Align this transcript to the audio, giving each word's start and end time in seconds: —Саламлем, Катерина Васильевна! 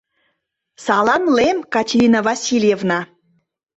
—Саламлем, 0.85 1.57
Катерина 1.73 2.19
Васильевна! 2.27 2.99